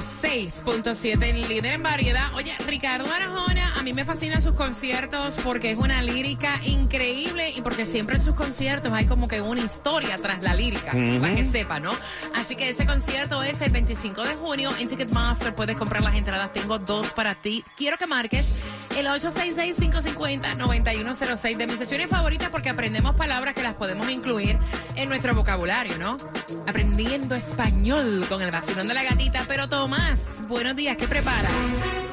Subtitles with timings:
[0.00, 2.34] 106.7, el líder en variedad.
[2.34, 7.62] Oye, Ricardo Arjona, a mí me fascinan sus conciertos porque es una lírica increíble y
[7.62, 11.44] porque siempre en sus conciertos hay como que una historia tras la lírica, para que
[11.44, 11.92] sepa, ¿no?
[12.34, 15.54] Así que ese concierto es el 25 de junio en Ticketmaster.
[15.54, 17.64] Puedes comprar las entradas, tengo dos para ti.
[17.76, 18.44] Quiero que marques
[18.96, 24.56] el 866-550-9106 de mis sesiones favoritas porque aprendemos palabras que las podemos incluir
[24.94, 26.16] en nuestro vocabulario, ¿no?
[26.66, 29.44] Aprendiendo español con el vacilón de la gatita.
[29.48, 31.48] Pero Tomás, buenos días, ¿qué prepara?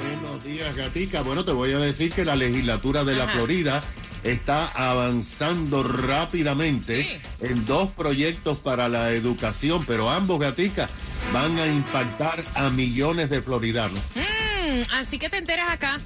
[0.01, 1.21] Buenos días, Gatica.
[1.21, 3.27] Bueno, te voy a decir que la legislatura de la.
[3.27, 3.83] Florida
[4.23, 10.89] está avanzando rápidamente en dos proyectos para la educación, pero ambos, Gatica,
[11.31, 13.99] van a impactar a millones de floridanos.
[14.15, 15.99] Mm, así que te enteras acá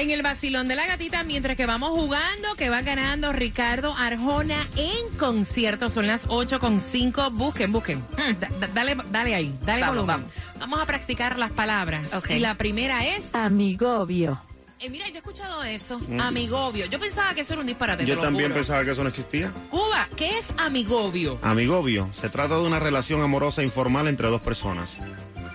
[0.00, 4.66] en el vacilón de la gatita mientras que vamos jugando, que va ganando Ricardo Arjona
[4.76, 5.90] en concierto.
[5.90, 7.30] Son las 8 con 5.
[7.30, 7.98] Busquen, busquen.
[7.98, 10.16] Mm, da- da- dale, dale ahí, dale Vamos, volumen.
[10.26, 10.32] vamos.
[10.60, 12.10] Vamos a practicar las palabras.
[12.28, 13.34] Y la primera es.
[13.34, 14.40] Amigobio.
[14.78, 16.00] eh, mira, yo he escuchado eso.
[16.18, 16.86] Amigobio.
[16.86, 18.04] Yo pensaba que eso era un disparate.
[18.04, 18.54] te Yo también juro.
[18.56, 19.52] pensaba que eso no existía.
[19.70, 21.38] Cuba, ¿qué es amigobio?
[21.42, 24.98] Amigobio, se trata de una relación amorosa informal entre dos personas.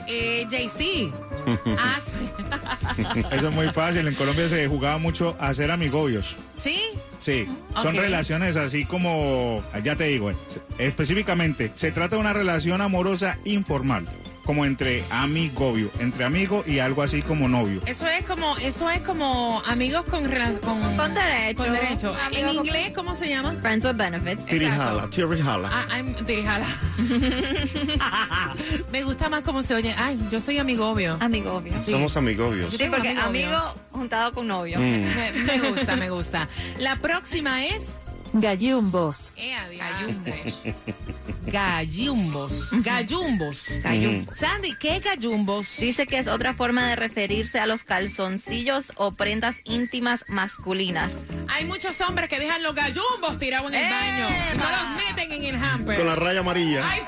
[0.07, 1.11] Eh, JC.
[1.77, 1.99] Ah,
[3.31, 4.07] Eso es muy fácil.
[4.07, 6.35] En Colombia se jugaba mucho a ser amigobios.
[6.57, 6.79] ¿Sí?
[7.19, 7.47] Sí,
[7.81, 10.35] son relaciones así como, ya te digo, eh,
[10.79, 14.05] específicamente, se trata de una relación amorosa informal,
[14.43, 17.81] como entre amigobio, entre amigo y algo así como novio.
[17.85, 20.29] Eso es como, eso es como amigos con con,
[20.97, 21.57] Con derecho.
[21.63, 22.15] con derecho.
[22.31, 23.55] En inglés, ¿cómo se llama?
[23.61, 24.45] Friends with benefits.
[24.45, 25.69] Tirijala, tirijala.
[25.71, 26.65] Ah, I'm Tirijala.
[28.95, 29.93] Me gusta más cómo se oye.
[29.97, 31.17] Ay, yo soy amigo obvio.
[31.19, 31.73] Amigobio.
[31.83, 31.91] sí.
[31.91, 32.71] Somos amigobios.
[32.71, 33.57] Sí, porque amigo
[33.91, 34.79] juntado con novio.
[34.79, 34.81] Mm.
[34.81, 36.47] Me, me gusta, me gusta.
[36.79, 37.83] La próxima es
[38.41, 39.31] Gallumbos.
[39.37, 40.53] Ea, diantre.
[41.45, 42.51] Gallumbos.
[42.83, 43.63] Gallumbos.
[43.81, 44.37] Gallumbos.
[44.39, 45.77] Sandy, ¿qué gallumbos?
[45.77, 51.15] Dice que es otra forma de referirse a los calzoncillos o prendas íntimas masculinas.
[51.47, 53.95] Hay muchos hombres que dejan los gallumbos tirados en el ¡Epa!
[53.95, 54.29] baño.
[54.57, 55.97] No los meten en el hamper.
[55.97, 56.89] Con la raya amarilla.
[56.89, 57.01] ¡Ay!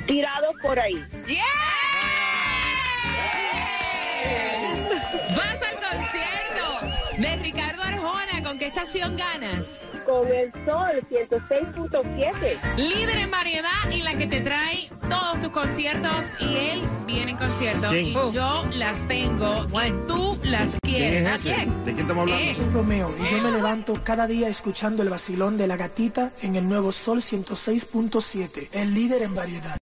[0.08, 1.04] tirados por ahí.
[1.28, 1.38] ¡Yes!
[8.70, 9.88] Estación ganas?
[10.06, 12.76] Con el sol 106.7.
[12.78, 17.38] Líder en variedad y la que te trae todos tus conciertos y él viene en
[17.38, 18.06] concierto ¿Quién?
[18.06, 21.28] y yo las tengo y tú las ¿Quién quieres.
[21.28, 21.54] es ese?
[21.54, 21.70] ¿A quién?
[21.84, 22.44] ¿De quién estamos hablando?
[22.44, 22.54] Eh.
[22.54, 26.56] Soy Romeo y yo me levanto cada día escuchando el vacilón de la gatita en
[26.56, 29.78] el nuevo Sol 106.7, el líder en variedad.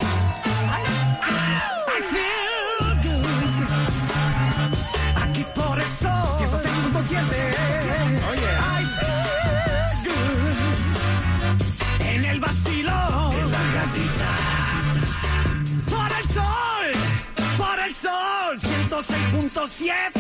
[19.48, 20.10] 106.7.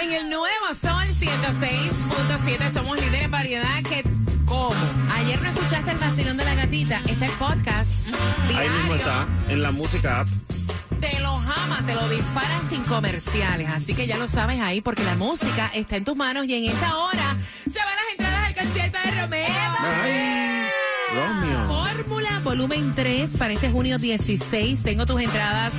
[0.00, 4.02] En el nuevo Sol 106.7 somos líder en variedad que
[4.46, 4.74] ¿cómo?
[5.12, 8.08] Ayer no escuchaste el vacilón de la gatita, está el podcast.
[8.56, 10.28] Ahí mismo está, en la música app.
[11.00, 13.68] Te lo jama, te lo disparan sin comerciales.
[13.70, 16.70] Así que ya lo sabes ahí porque la música está en tus manos y en
[16.70, 17.36] esta hora
[17.70, 19.10] se van las entradas al concierto de.
[21.14, 21.64] Romeo.
[21.66, 24.82] Fórmula volumen 3 para este junio 16.
[24.82, 25.74] Tengo tus entradas.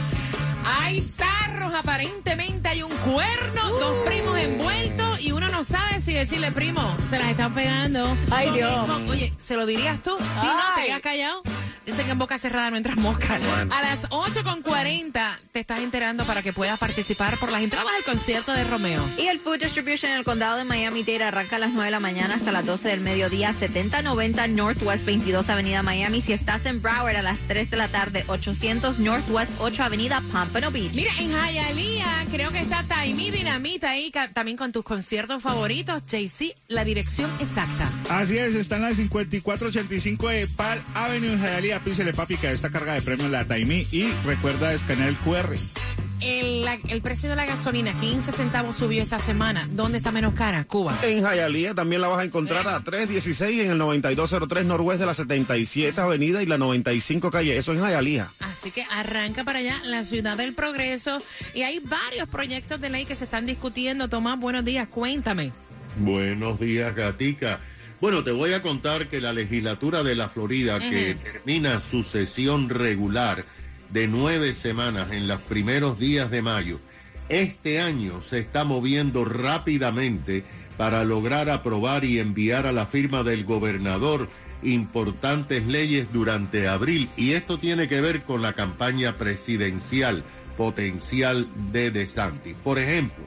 [0.65, 6.51] Hay tarros, aparentemente hay un cuerno, dos primos envueltos y uno no sabe si decirle
[6.51, 8.17] primo, se las están pegando.
[8.31, 8.89] Ay, Dios.
[9.09, 10.17] oye, ¿se lo dirías tú?
[10.17, 11.43] Si no, te quedas callado.
[11.85, 13.35] Dicen que en boca cerrada no entras mosca.
[13.35, 18.53] A las 8.40 te estás enterando para que puedas participar por las entradas al concierto
[18.53, 19.07] de Romeo.
[19.17, 21.99] Y el Food Distribution en el condado de Miami-Dade arranca a las 9 de la
[21.99, 26.21] mañana hasta las 12 del mediodía, 7090 Northwest 22 Avenida Miami.
[26.21, 30.71] Si estás en Broward a las 3 de la tarde, 800 Northwest 8 Avenida Pompano
[30.71, 30.93] Beach.
[30.93, 36.01] Mira, en Hialeah creo que está Taimí Dinamita ahí también con tus conciertos favoritos.
[36.05, 37.89] JC, la dirección exacta.
[38.09, 41.74] Así es, está en la 5485 de Pal Avenue en Hialeah.
[41.83, 43.83] Písele, papi, que esta carga de premios la Taimí.
[43.91, 45.55] Y recuerda escanear el QR.
[46.21, 49.67] El, la- el precio de la gasolina, 15 centavos subió esta semana.
[49.71, 50.63] ¿Dónde está menos cara?
[50.63, 50.97] Cuba.
[51.03, 55.13] En Hialeah también la vas a encontrar a 316 en el 9203 Noroeste de la
[55.13, 57.57] 77 Avenida y la 95 Calle.
[57.57, 58.31] Eso en Hialeah.
[58.39, 61.21] Así que arranca para allá la ciudad del progreso.
[61.53, 64.07] Y hay varios proyectos de ley que se están discutiendo.
[64.07, 65.51] Tomás, buenos días, cuéntame.
[65.97, 67.59] Buenos días, Gatica.
[68.01, 72.69] Bueno, te voy a contar que la legislatura de la Florida, que termina su sesión
[72.69, 73.45] regular
[73.89, 76.79] de nueve semanas en los primeros días de mayo,
[77.29, 80.43] este año se está moviendo rápidamente
[80.77, 84.29] para lograr aprobar y enviar a la firma del gobernador
[84.61, 87.09] importantes leyes durante abril.
[87.15, 90.23] Y esto tiene que ver con la campaña presidencial
[90.57, 92.55] potencial de DeSantis.
[92.63, 93.23] Por ejemplo,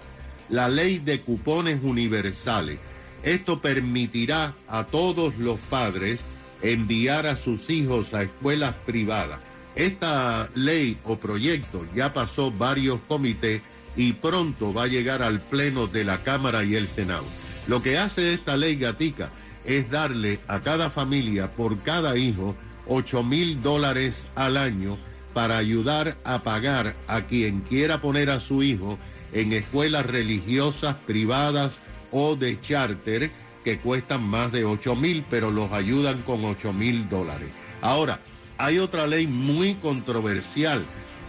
[0.49, 2.79] la ley de cupones universales.
[3.23, 6.21] Esto permitirá a todos los padres
[6.63, 9.41] enviar a sus hijos a escuelas privadas.
[9.75, 13.63] Esta ley o proyecto ya pasó varios comités
[13.97, 17.25] y pronto va a llegar al pleno de la Cámara y el Senado.
[17.67, 19.31] Lo que hace esta ley gatica
[19.65, 24.99] es darle a cada familia por cada hijo 8 mil dólares al año
[25.35, 28.99] para ayudar a pagar a quien quiera poner a su hijo
[29.33, 31.79] en escuelas religiosas privadas
[32.11, 33.31] o de charter
[33.65, 37.49] que cuestan más de 8 mil, pero los ayudan con 8 mil dólares.
[37.81, 38.21] Ahora,
[38.57, 40.85] hay otra ley muy controversial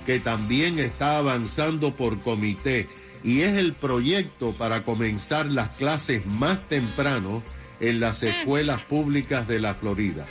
[0.06, 2.88] que también está avanzando por comité
[3.24, 7.44] y es el proyecto para comenzar las clases más temprano
[7.80, 10.26] en las escuelas públicas de la Florida.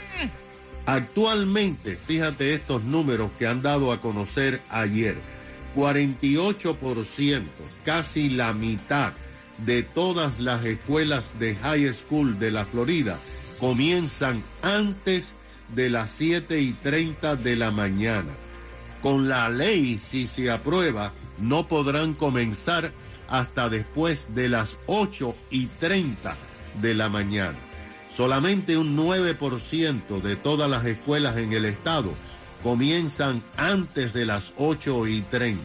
[0.85, 5.15] Actualmente, fíjate estos números que han dado a conocer ayer,
[5.75, 7.43] 48%,
[7.85, 9.13] casi la mitad
[9.65, 13.17] de todas las escuelas de high school de la Florida
[13.59, 15.35] comienzan antes
[15.75, 18.31] de las 7 y 30 de la mañana.
[19.01, 22.91] Con la ley, si se aprueba, no podrán comenzar
[23.29, 26.35] hasta después de las 8 y 30
[26.81, 27.57] de la mañana.
[28.15, 32.11] Solamente un 9% de todas las escuelas en el estado
[32.63, 35.61] comienzan antes de las 8 y 30.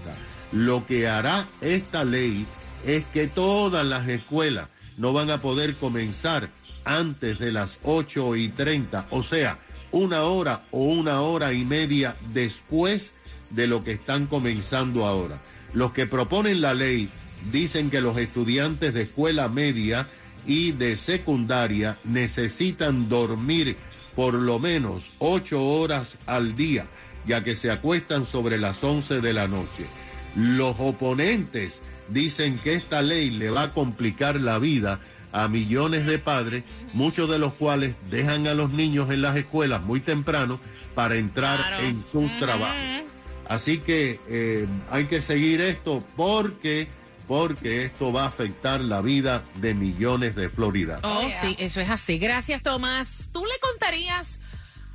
[0.52, 2.46] Lo que hará esta ley
[2.86, 6.48] es que todas las escuelas no van a poder comenzar
[6.84, 9.58] antes de las 8 y 30, o sea,
[9.90, 13.12] una hora o una hora y media después
[13.50, 15.38] de lo que están comenzando ahora.
[15.72, 17.08] Los que proponen la ley
[17.52, 20.08] dicen que los estudiantes de escuela media
[20.46, 23.76] y de secundaria necesitan dormir
[24.14, 26.86] por lo menos ocho horas al día,
[27.26, 29.86] ya que se acuestan sobre las 11 de la noche.
[30.36, 35.00] Los oponentes dicen que esta ley le va a complicar la vida
[35.32, 39.82] a millones de padres, muchos de los cuales dejan a los niños en las escuelas
[39.82, 40.60] muy temprano
[40.94, 42.76] para entrar en sus trabajos.
[43.48, 46.88] Así que eh, hay que seguir esto porque
[47.26, 51.00] porque esto va a afectar la vida de millones de Florida.
[51.02, 52.18] Oh, sí, eso es así.
[52.18, 53.08] Gracias, Tomás.
[53.32, 54.40] ¿Tú le contarías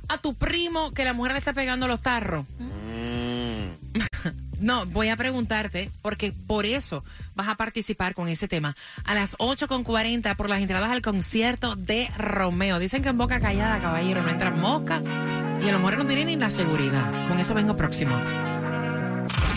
[0.08, 2.46] a tu primo que la mujer le está pegando los tarros?
[4.60, 7.02] No, voy a preguntarte, porque por eso
[7.34, 8.76] vas a participar con ese tema.
[9.04, 12.78] A las 8.40 por las entradas al concierto de Romeo.
[12.78, 15.02] Dicen que en boca callada, caballero, no entran mosca.
[15.64, 17.28] Y a lo mejor no tienen ni la seguridad.
[17.28, 18.14] Con eso vengo próximo.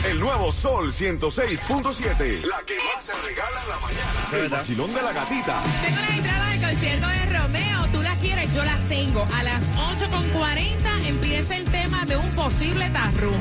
[0.05, 2.43] El nuevo Sol 106.7.
[2.45, 4.43] La que más se regala en la mañana.
[4.43, 5.63] El vacilón de la gatita.
[5.81, 7.87] Tengo las entradas al concierto de Romeo.
[7.93, 8.53] ¿Tú las quieres?
[8.53, 9.25] Yo las tengo.
[9.33, 9.61] A las
[10.01, 13.31] 8.40 empieza el tema de un posible tarru.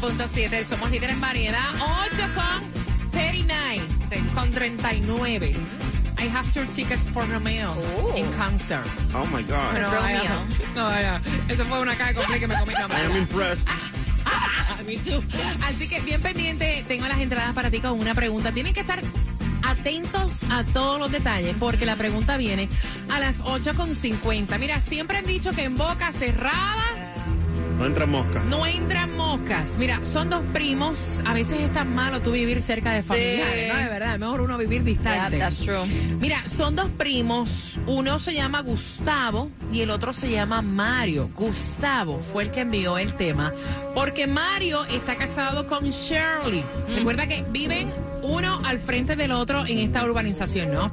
[0.00, 1.68] 106.7 somos líderes en variedad
[2.12, 3.82] 8 con 39
[4.34, 5.56] con 39
[6.20, 7.74] I have two tickets for Romeo
[8.16, 9.72] in concert Oh my God.
[9.72, 10.44] Pero, Romeo.
[10.74, 12.74] No, no, eso fue una cara completa que me comí.
[12.74, 13.66] No, I am impressed.
[14.86, 15.22] Me too.
[15.64, 18.52] Así que bien pendiente, tengo las entradas para ti con una pregunta.
[18.52, 19.00] Tienen que estar
[19.62, 22.68] atentos a todos los detalles porque la pregunta viene
[23.10, 24.58] a las 8.50.
[24.58, 26.87] Mira, siempre han dicho que en boca cerrada
[27.78, 28.42] No entra mosca.
[28.50, 29.76] no entran moscas.
[29.78, 31.22] Mira, son dos primos.
[31.24, 33.78] A veces es tan malo tú vivir cerca de familiares, ¿no?
[33.78, 35.38] De verdad, es mejor uno vivir Yeah, distante.
[35.38, 35.86] that's true.
[36.18, 37.78] Mira, son dos primos.
[37.86, 41.30] Uno se llama Gustavo y el otro se llama Mario.
[41.36, 43.52] Gustavo fue el que envió el tema
[43.94, 46.64] porque Mario está casado con Shirley.
[46.96, 47.88] Recuerda que viven
[48.22, 50.90] uno al frente del otro en esta urbanización, ¿no?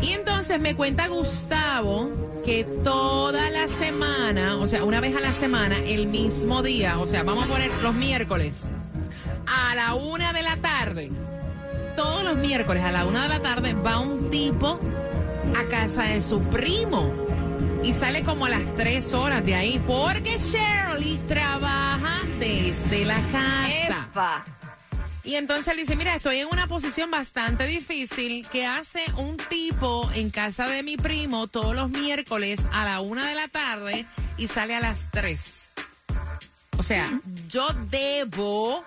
[0.00, 2.08] Y entonces me cuenta Gustavo
[2.48, 7.06] que toda la semana, o sea, una vez a la semana, el mismo día, o
[7.06, 8.54] sea, vamos a poner los miércoles,
[9.46, 11.10] a la una de la tarde,
[11.94, 14.80] todos los miércoles a la una de la tarde va un tipo
[15.58, 17.12] a casa de su primo
[17.82, 24.44] y sale como a las tres horas de ahí porque Shirley trabaja desde la casa.
[25.28, 30.10] Y entonces él dice, mira, estoy en una posición bastante difícil que hace un tipo
[30.14, 34.06] en casa de mi primo todos los miércoles a la una de la tarde
[34.38, 35.68] y sale a las tres.
[36.78, 37.20] O sea,
[37.50, 38.82] yo debo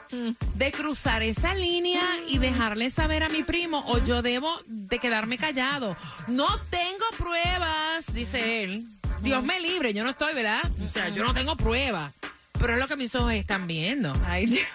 [0.55, 5.37] de cruzar esa línea y dejarle saber a mi primo o yo debo de quedarme
[5.37, 5.95] callado.
[6.25, 8.87] No tengo pruebas, dice él.
[9.21, 10.63] Dios me libre, yo no estoy, ¿verdad?
[10.83, 12.11] O sea, yo no tengo pruebas.
[12.53, 14.11] Pero es lo que mis ojos están viendo.
[14.25, 14.65] Ay, Dios.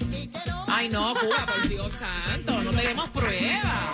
[0.66, 3.90] Ay, no, Cuba, por Dios santo, no tenemos pruebas.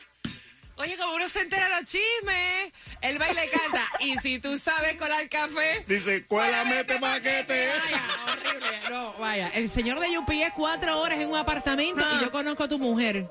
[0.78, 3.84] Oye, como uno se entera los chismes, el baile canta.
[4.02, 5.86] Y si tú sabes colar café.
[5.88, 7.70] Dice, cuélame este paquete.
[7.70, 8.90] Vaya, horrible.
[8.90, 9.48] No, vaya.
[9.54, 13.26] El señor de UPS cuatro horas en un apartamento y yo conozco a tu mujer.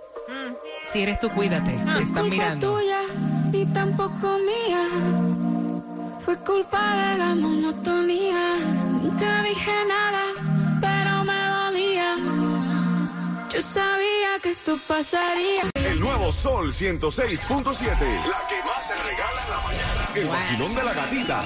[0.87, 1.73] Si eres tú, cuídate.
[1.73, 2.79] Te están mirando.
[2.79, 3.01] tuya
[3.53, 4.89] y tampoco mía.
[6.21, 8.57] Fue culpa de la monotonía.
[9.03, 10.23] Nunca dije nada,
[10.81, 12.17] pero me dolía.
[13.53, 15.74] Yo sabía que esto pasaría.
[16.25, 17.21] Nuevo Sol 106.7.
[17.21, 17.29] La
[18.49, 20.09] que más se regala en la mañana.
[20.15, 21.45] El vacilón de la gatita.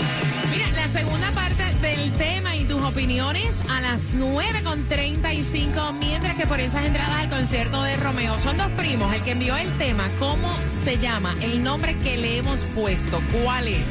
[0.53, 6.61] Mira, la segunda parte del tema y tus opiniones a las 9.35, mientras que por
[6.61, 9.13] esas entradas al concierto de Romeo son dos primos.
[9.13, 10.49] El que envió el tema, ¿cómo
[10.85, 11.35] se llama?
[11.41, 13.85] El nombre que le hemos puesto, ¿cuál es?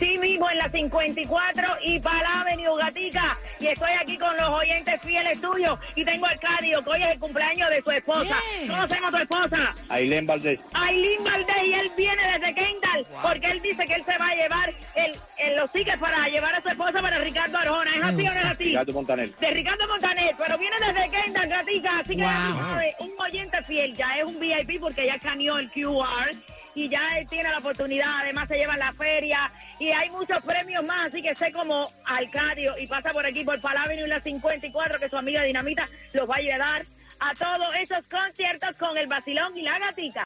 [0.00, 2.42] Así mismo en la 54 y para
[2.74, 3.36] Gatica.
[3.60, 5.78] Y estoy aquí con los oyentes fieles tuyos.
[5.94, 8.36] Y tengo al Cadio, que hoy es el cumpleaños de su esposa.
[8.66, 9.74] ¿Cómo se llama tu esposa?
[9.90, 10.58] Ailén Valdés.
[10.72, 11.64] Ailín Valdés.
[11.64, 13.06] Y él viene desde Kendall.
[13.22, 16.54] Porque él dice que él se va a llevar el, el- los tickets para llevar
[16.54, 17.90] a su esposa para Ricardo Arjona.
[17.96, 18.64] ¿Es así o no es así?
[18.64, 19.30] Ricardo Montaner.
[19.36, 20.34] De Ricardo Montaner.
[20.38, 21.98] Pero viene desde Kendall, Gatica.
[21.98, 23.94] Así que sabes, un oyente fiel.
[23.94, 26.30] Ya es un VIP porque ya escaneó el QR
[26.72, 30.86] y ya él tiene la oportunidad, además se lleva la feria y hay muchos premios
[30.86, 35.00] más, así que sé como Alcadio y pasa por aquí por Palavino y la 54
[35.00, 36.84] que su amiga Dinamita los va a ayudar
[37.18, 40.18] a todos esos conciertos con el vacilón y la gatita.